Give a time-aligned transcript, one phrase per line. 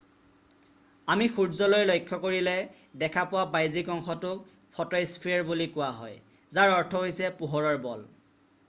[1.15, 2.55] আমি সূৰ্য্যলৈ লক্ষ্য কৰিলে
[3.03, 4.41] দেখা পোৱা বাহ্যিক অংশটোক
[4.79, 6.19] ফ’ট’স্পে্যাৰ বুলি কোৱা হয়
[6.59, 8.07] যাৰ অৰ্থ হৈছে পোহৰৰ বল”।